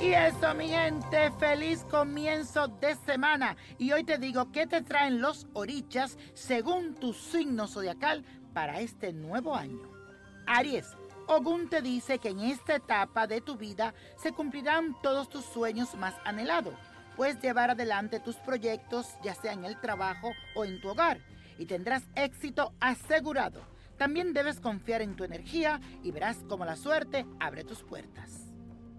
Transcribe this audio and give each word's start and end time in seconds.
Y 0.00 0.12
eso, 0.12 0.54
mi 0.54 0.68
gente, 0.68 1.30
feliz 1.40 1.84
comienzo 1.90 2.68
de 2.68 2.94
semana. 2.94 3.56
Y 3.78 3.92
hoy 3.92 4.04
te 4.04 4.16
digo 4.18 4.52
qué 4.52 4.66
te 4.66 4.82
traen 4.82 5.20
los 5.20 5.48
orichas 5.54 6.16
según 6.34 6.94
tu 6.94 7.12
signo 7.12 7.66
zodiacal 7.66 8.24
para 8.54 8.80
este 8.80 9.12
nuevo 9.12 9.56
año. 9.56 9.90
Aries, 10.46 10.96
Ogún 11.30 11.68
te 11.68 11.82
dice 11.82 12.18
que 12.18 12.30
en 12.30 12.40
esta 12.40 12.76
etapa 12.76 13.26
de 13.26 13.42
tu 13.42 13.56
vida 13.58 13.92
se 14.16 14.32
cumplirán 14.32 14.96
todos 15.02 15.28
tus 15.28 15.44
sueños 15.44 15.94
más 15.94 16.14
anhelados. 16.24 16.72
Puedes 17.16 17.38
llevar 17.42 17.70
adelante 17.70 18.18
tus 18.18 18.36
proyectos, 18.36 19.08
ya 19.22 19.34
sea 19.34 19.52
en 19.52 19.66
el 19.66 19.78
trabajo 19.78 20.30
o 20.54 20.64
en 20.64 20.80
tu 20.80 20.88
hogar, 20.88 21.20
y 21.58 21.66
tendrás 21.66 22.04
éxito 22.14 22.72
asegurado. 22.80 23.60
También 23.98 24.32
debes 24.32 24.58
confiar 24.58 25.02
en 25.02 25.16
tu 25.16 25.24
energía 25.24 25.80
y 26.02 26.12
verás 26.12 26.38
cómo 26.48 26.64
la 26.64 26.76
suerte 26.76 27.26
abre 27.40 27.62
tus 27.62 27.82
puertas. 27.82 28.46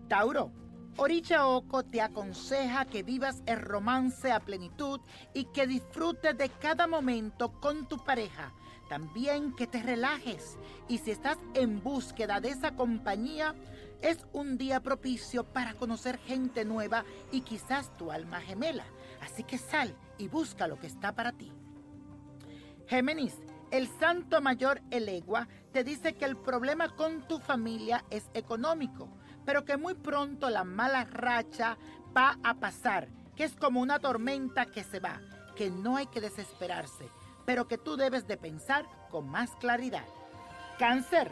Tauro, 0.08 0.52
Oricha 0.98 1.48
Oko 1.48 1.84
te 1.84 2.02
aconseja 2.02 2.86
que 2.86 3.04
vivas 3.04 3.42
el 3.46 3.60
romance 3.62 4.32
a 4.32 4.40
plenitud 4.40 5.00
y 5.34 5.46
que 5.46 5.68
disfrutes 5.68 6.38
de 6.38 6.50
cada 6.50 6.88
momento 6.88 7.52
con 7.60 7.88
tu 7.88 8.04
pareja. 8.04 8.52
También 8.90 9.56
que 9.56 9.68
te 9.68 9.82
relajes 9.82 10.58
y 10.88 10.98
si 10.98 11.12
estás 11.12 11.38
en 11.54 11.82
búsqueda 11.82 12.42
de 12.42 12.50
esa 12.50 12.76
compañía, 12.76 13.56
es 14.02 14.26
un 14.34 14.58
día 14.58 14.82
propicio 14.82 15.44
para 15.44 15.74
conocer 15.76 16.18
gente 16.18 16.66
nueva 16.66 17.06
y 17.32 17.42
quizás 17.42 17.96
tu 17.98 18.12
alma 18.12 18.42
gemela. 18.42 18.86
Así 19.22 19.44
que 19.44 19.58
sal 19.58 19.96
y 20.18 20.28
busca 20.28 20.68
lo 20.68 20.80
que 20.80 20.88
está 20.88 21.14
para 21.14 21.32
ti. 21.32 21.52
Géminis, 22.88 23.36
el 23.72 23.88
santo 24.00 24.42
mayor 24.42 24.82
Elegua 24.90 25.48
te 25.72 25.84
dice 25.84 26.14
que 26.16 26.26
el 26.26 26.36
problema 26.36 26.96
con 26.96 27.28
tu 27.28 27.40
familia 27.40 28.04
es 28.10 28.30
económico 28.34 29.08
pero 29.46 29.66
que 29.66 29.78
muy 29.78 29.94
pronto 29.94 30.50
la 30.50 30.64
mala 30.64 31.06
racha 31.06 31.78
va 32.16 32.38
a 32.44 32.56
pasar, 32.56 33.08
que 33.36 33.44
es 33.44 33.56
como 33.56 33.82
una 33.82 34.00
tormenta 34.00 34.66
que 34.66 34.84
se 34.84 35.00
va, 35.00 35.22
que 35.56 35.70
no 35.70 35.98
hay 35.98 36.08
que 36.08 36.22
desesperarse, 36.22 37.10
pero 37.46 37.68
que 37.68 37.78
tú 37.78 37.96
debes 37.96 38.28
de 38.28 38.38
pensar 38.38 38.86
con 39.10 39.28
más 39.30 39.52
claridad. 39.58 40.06
Cáncer. 40.78 41.32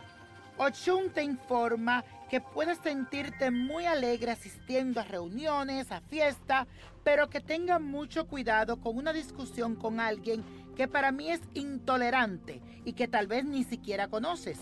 Ochun 0.58 1.12
te 1.12 1.24
informa 1.24 2.04
que 2.30 2.42
puedes 2.42 2.80
sentirte 2.80 3.52
muy 3.52 3.86
alegre 3.86 4.32
asistiendo 4.32 5.00
a 5.00 5.04
reuniones, 5.04 5.92
a 5.92 6.02
fiestas, 6.02 6.68
pero 7.04 7.30
que 7.30 7.40
tenga 7.40 7.80
mucho 7.80 8.28
cuidado 8.28 8.82
con 8.82 8.98
una 8.98 9.14
discusión 9.14 9.76
con 9.76 10.00
alguien 10.00 10.44
que 10.76 10.88
para 10.88 11.12
mí 11.12 11.32
es 11.32 11.42
intolerante 11.54 12.62
y 12.84 12.94
que 12.94 13.08
tal 13.08 13.28
vez 13.28 13.46
ni 13.46 13.64
siquiera 13.64 14.08
conoces. 14.08 14.60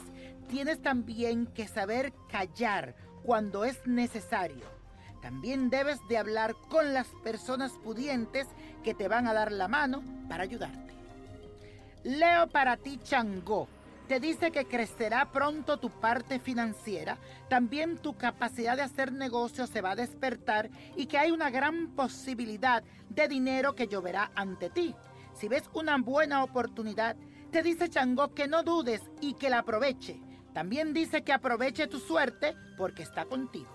Tienes 0.49 0.81
también 0.81 1.47
que 1.47 1.67
saber 1.67 2.13
callar 2.29 2.95
cuando 3.25 3.65
es 3.65 3.85
necesario. 3.87 4.63
También 5.21 5.69
debes 5.69 5.99
de 6.07 6.17
hablar 6.17 6.55
con 6.69 6.93
las 6.93 7.07
personas 7.23 7.71
pudientes 7.83 8.47
que 8.83 8.93
te 8.93 9.07
van 9.07 9.27
a 9.27 9.33
dar 9.33 9.51
la 9.51 9.67
mano 9.67 10.03
para 10.29 10.43
ayudarte. 10.43 10.93
Leo 12.03 12.47
para 12.47 12.77
ti 12.77 12.99
Changó. 13.03 13.67
Te 14.07 14.19
dice 14.19 14.51
que 14.51 14.65
crecerá 14.65 15.31
pronto 15.31 15.77
tu 15.77 15.89
parte 15.89 16.37
financiera, 16.39 17.17
también 17.49 17.97
tu 17.97 18.15
capacidad 18.15 18.75
de 18.75 18.83
hacer 18.83 19.11
negocios 19.11 19.71
se 19.71 19.81
va 19.81 19.91
a 19.91 19.95
despertar 19.95 20.69
y 20.95 21.07
que 21.07 21.17
hay 21.17 21.31
una 21.31 21.49
gran 21.49 21.87
posibilidad 21.95 22.83
de 23.09 23.27
dinero 23.27 23.73
que 23.73 23.87
lloverá 23.87 24.29
ante 24.35 24.69
ti. 24.69 24.93
Si 25.33 25.47
ves 25.47 25.63
una 25.73 25.97
buena 25.97 26.43
oportunidad, 26.43 27.15
te 27.49 27.63
dice 27.63 27.89
Changó 27.89 28.35
que 28.35 28.47
no 28.47 28.61
dudes 28.61 29.01
y 29.21 29.33
que 29.33 29.49
la 29.49 29.59
aproveche. 29.59 30.21
También 30.55 30.93
dice 30.93 31.21
que 31.21 31.33
aproveche 31.33 31.85
tu 31.87 31.99
suerte 31.99 32.55
porque 32.77 33.03
está 33.03 33.25
contigo. 33.25 33.67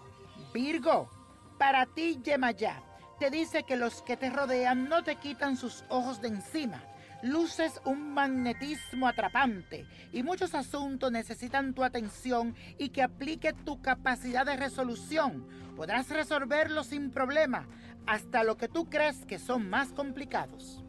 Virgo, 0.55 1.11
para 1.59 1.85
ti 1.85 2.19
Yemayá, 2.25 2.83
te 3.19 3.29
dice 3.29 3.65
que 3.65 3.77
los 3.77 4.01
que 4.01 4.17
te 4.17 4.31
rodean 4.31 4.89
no 4.89 5.05
te 5.05 5.17
quitan 5.17 5.59
sus 5.59 5.85
ojos 5.91 6.23
de 6.23 6.29
encima. 6.29 6.83
Luces 7.23 7.83
un 7.85 8.15
magnetismo 8.15 9.07
atrapante 9.07 9.87
y 10.11 10.23
muchos 10.23 10.55
asuntos 10.55 11.13
necesitan 11.13 11.75
tu 11.75 11.85
atención 11.85 12.57
y 12.79 12.89
que 12.89 13.03
aplique 13.03 13.53
tu 13.53 13.83
capacidad 13.83 14.47
de 14.47 14.57
resolución. 14.57 15.47
Podrás 15.77 16.09
resolverlo 16.09 16.83
sin 16.83 17.11
problema, 17.11 17.69
hasta 18.07 18.43
lo 18.43 18.57
que 18.57 18.69
tú 18.69 18.89
crees 18.89 19.27
que 19.27 19.39
son 19.39 19.69
más 19.69 19.93
complicados. 19.93 20.83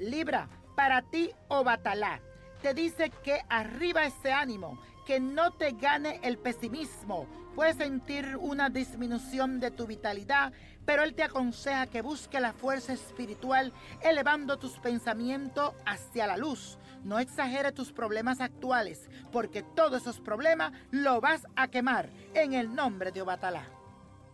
Libra, 0.00 0.48
para 0.74 1.02
ti 1.02 1.30
o 1.46 1.62
Batalá, 1.62 2.20
te 2.62 2.74
dice 2.74 3.10
que 3.22 3.42
arriba 3.48 4.06
ese 4.06 4.32
ánimo 4.32 4.76
que 5.06 5.20
no 5.20 5.52
te 5.52 5.70
gane 5.70 6.20
el 6.22 6.36
pesimismo. 6.36 7.26
Puedes 7.54 7.76
sentir 7.76 8.36
una 8.36 8.68
disminución 8.68 9.60
de 9.60 9.70
tu 9.70 9.86
vitalidad, 9.86 10.52
pero 10.84 11.04
Él 11.04 11.14
te 11.14 11.22
aconseja 11.22 11.86
que 11.86 12.02
busque 12.02 12.40
la 12.40 12.52
fuerza 12.52 12.92
espiritual 12.92 13.72
elevando 14.02 14.58
tus 14.58 14.72
pensamientos 14.78 15.72
hacia 15.86 16.26
la 16.26 16.36
luz. 16.36 16.76
No 17.04 17.18
exagere 17.18 17.72
tus 17.72 17.92
problemas 17.92 18.40
actuales, 18.40 19.08
porque 19.32 19.62
todos 19.62 20.02
esos 20.02 20.20
problemas 20.20 20.72
lo 20.90 21.20
vas 21.20 21.46
a 21.54 21.68
quemar 21.68 22.10
en 22.34 22.52
el 22.52 22.74
nombre 22.74 23.12
de 23.12 23.22
Obatalá. 23.22 23.64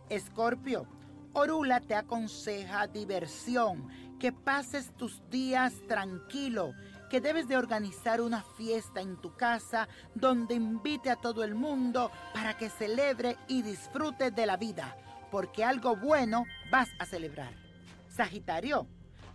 Escorpio, 0.09 0.87
Orula 1.33 1.81
te 1.81 1.95
aconseja 1.95 2.87
diversión, 2.87 3.87
que 4.19 4.31
pases 4.31 4.91
tus 4.95 5.21
días 5.29 5.73
tranquilo 5.87 6.73
que 7.13 7.21
debes 7.21 7.47
de 7.47 7.57
organizar 7.57 8.21
una 8.21 8.41
fiesta 8.41 8.99
en 8.99 9.17
tu 9.17 9.35
casa 9.35 9.87
donde 10.15 10.55
invite 10.55 11.11
a 11.11 11.15
todo 11.15 11.43
el 11.43 11.53
mundo 11.53 12.09
para 12.33 12.57
que 12.57 12.71
celebre 12.71 13.37
y 13.47 13.61
disfrute 13.61 14.31
de 14.31 14.47
la 14.47 14.57
vida, 14.57 14.97
porque 15.29 15.63
algo 15.63 15.95
bueno 15.95 16.45
vas 16.71 16.89
a 16.97 17.05
celebrar. 17.05 17.53
Sagitario, 18.09 18.87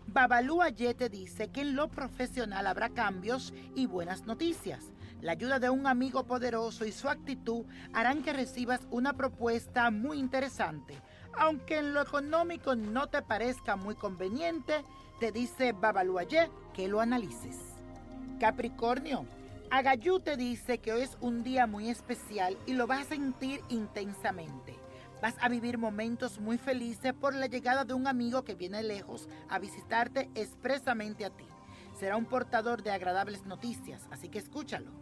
Babalú 0.08 0.58
te 0.74 1.08
dice 1.08 1.52
que 1.52 1.60
en 1.60 1.76
lo 1.76 1.86
profesional 1.86 2.66
habrá 2.66 2.88
cambios 2.88 3.54
y 3.76 3.86
buenas 3.86 4.26
noticias. 4.26 4.86
La 5.20 5.30
ayuda 5.30 5.60
de 5.60 5.70
un 5.70 5.86
amigo 5.86 6.24
poderoso 6.24 6.84
y 6.84 6.90
su 6.90 7.08
actitud 7.08 7.64
harán 7.92 8.24
que 8.24 8.32
recibas 8.32 8.80
una 8.90 9.12
propuesta 9.12 9.92
muy 9.92 10.18
interesante. 10.18 11.00
Aunque 11.32 11.78
en 11.78 11.94
lo 11.94 12.02
económico 12.02 12.74
no 12.74 13.06
te 13.06 13.22
parezca 13.22 13.76
muy 13.76 13.94
conveniente, 13.94 14.84
te 15.20 15.30
dice 15.30 15.70
Babaluayé 15.70 16.50
que 16.74 16.88
lo 16.88 17.00
analices. 17.00 17.67
Capricornio, 18.38 19.26
Agayú 19.70 20.20
te 20.20 20.36
dice 20.36 20.78
que 20.78 20.92
hoy 20.92 21.02
es 21.02 21.18
un 21.20 21.42
día 21.42 21.66
muy 21.66 21.90
especial 21.90 22.56
y 22.66 22.74
lo 22.74 22.86
vas 22.86 23.00
a 23.00 23.08
sentir 23.08 23.60
intensamente. 23.68 24.78
Vas 25.20 25.34
a 25.40 25.48
vivir 25.48 25.76
momentos 25.76 26.38
muy 26.38 26.56
felices 26.56 27.12
por 27.12 27.34
la 27.34 27.46
llegada 27.46 27.84
de 27.84 27.94
un 27.94 28.06
amigo 28.06 28.44
que 28.44 28.54
viene 28.54 28.82
lejos 28.84 29.28
a 29.48 29.58
visitarte 29.58 30.30
expresamente 30.36 31.24
a 31.24 31.30
ti. 31.30 31.46
Será 31.98 32.16
un 32.16 32.26
portador 32.26 32.84
de 32.84 32.92
agradables 32.92 33.44
noticias, 33.44 34.06
así 34.12 34.28
que 34.28 34.38
escúchalo. 34.38 34.92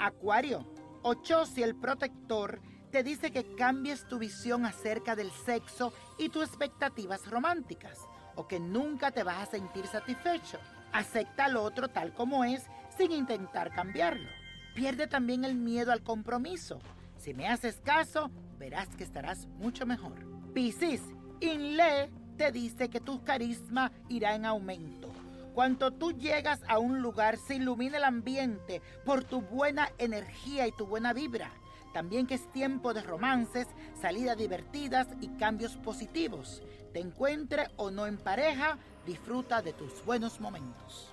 Acuario, 0.00 0.66
Ochosi 1.02 1.62
el 1.62 1.76
protector 1.76 2.60
te 2.90 3.04
dice 3.04 3.30
que 3.30 3.54
cambies 3.54 4.08
tu 4.08 4.18
visión 4.18 4.66
acerca 4.66 5.14
del 5.14 5.30
sexo 5.30 5.92
y 6.18 6.30
tus 6.30 6.48
expectativas 6.48 7.30
románticas 7.30 8.00
o 8.34 8.48
que 8.48 8.58
nunca 8.58 9.12
te 9.12 9.22
vas 9.22 9.48
a 9.48 9.50
sentir 9.50 9.86
satisfecho. 9.86 10.58
Acepta 10.92 11.46
al 11.46 11.56
otro 11.56 11.88
tal 11.88 12.12
como 12.12 12.44
es 12.44 12.66
sin 12.96 13.12
intentar 13.12 13.72
cambiarlo. 13.72 14.28
Pierde 14.74 15.06
también 15.06 15.44
el 15.44 15.54
miedo 15.54 15.92
al 15.92 16.02
compromiso. 16.02 16.78
Si 17.16 17.34
me 17.34 17.48
haces 17.48 17.80
caso, 17.84 18.30
verás 18.58 18.88
que 18.96 19.04
estarás 19.04 19.46
mucho 19.58 19.86
mejor. 19.86 20.14
Piscis, 20.52 21.02
Inle 21.40 22.10
te 22.36 22.52
dice 22.52 22.88
que 22.88 23.00
tu 23.00 23.22
carisma 23.24 23.92
irá 24.08 24.34
en 24.34 24.44
aumento. 24.44 25.08
Cuando 25.54 25.90
tú 25.90 26.12
llegas 26.12 26.60
a 26.66 26.78
un 26.78 27.02
lugar, 27.02 27.36
se 27.36 27.56
ilumina 27.56 27.98
el 27.98 28.04
ambiente 28.04 28.80
por 29.04 29.24
tu 29.24 29.42
buena 29.42 29.90
energía 29.98 30.66
y 30.66 30.72
tu 30.72 30.86
buena 30.86 31.12
vibra. 31.12 31.50
También 31.92 32.26
que 32.26 32.34
es 32.34 32.50
tiempo 32.52 32.94
de 32.94 33.02
romances, 33.02 33.66
salidas 34.00 34.38
divertidas 34.38 35.08
y 35.20 35.28
cambios 35.36 35.76
positivos. 35.76 36.62
Te 36.94 37.00
encuentre 37.00 37.68
o 37.76 37.90
no 37.90 38.06
en 38.06 38.16
pareja, 38.16 38.78
disfruta 39.06 39.62
de 39.62 39.72
tus 39.72 40.04
buenos 40.04 40.40
momentos. 40.40 41.12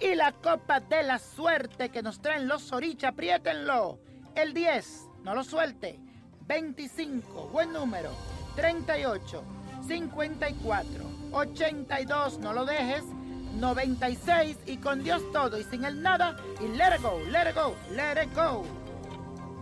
Y 0.00 0.14
la 0.14 0.32
copa 0.32 0.80
de 0.80 1.02
la 1.02 1.18
suerte 1.18 1.88
que 1.88 2.02
nos 2.02 2.20
traen 2.20 2.48
los 2.48 2.62
Sorich, 2.62 3.04
apriétenlo. 3.04 3.98
El 4.34 4.52
10, 4.52 5.08
no 5.22 5.34
lo 5.34 5.44
suelte. 5.44 5.98
25, 6.46 7.48
buen 7.48 7.72
número. 7.72 8.10
38, 8.56 9.42
54, 9.86 11.04
82, 11.32 12.38
no 12.38 12.52
lo 12.52 12.64
dejes. 12.64 13.04
96 13.58 14.58
y 14.66 14.78
con 14.78 15.04
Dios 15.04 15.22
todo 15.32 15.58
y 15.58 15.64
sin 15.64 15.84
el 15.84 16.02
nada. 16.02 16.36
Y 16.60 16.68
let 16.76 16.96
it 16.96 17.02
go, 17.02 17.20
let 17.30 17.48
it 17.48 17.54
go, 17.54 17.74
let 17.92 18.22
it 18.22 18.34
go. 18.34 18.64